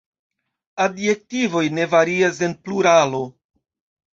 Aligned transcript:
Adjektivoj 0.85 1.63
ne 1.81 1.87
varias 1.93 2.43
en 2.49 2.59
pluralo. 2.65 3.21